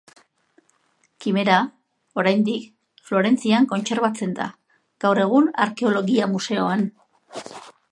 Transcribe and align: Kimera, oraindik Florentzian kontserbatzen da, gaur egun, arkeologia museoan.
Kimera, 1.25 1.57
oraindik 2.21 2.65
Florentzian 3.09 3.69
kontserbatzen 3.75 4.33
da, 4.41 4.49
gaur 5.07 5.23
egun, 5.27 5.53
arkeologia 5.67 6.31
museoan. 6.35 6.87